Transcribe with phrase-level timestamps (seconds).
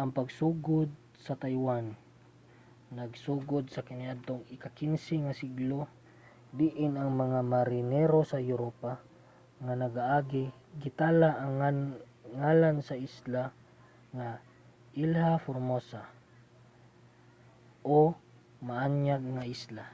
[0.00, 0.88] ang pagsugod
[1.26, 1.86] sa taiwan
[2.98, 5.80] nagsugod pa kaniadtong ika-15 nga siglo
[6.58, 8.92] diin ang mga marinero sa europa
[9.64, 10.44] nga nagaagi
[10.82, 11.52] gitala ang
[12.40, 13.44] ngalan sa isla
[14.16, 14.28] nga
[15.04, 16.02] ilha formosa
[17.98, 18.00] o
[18.68, 19.84] maanyag nga isla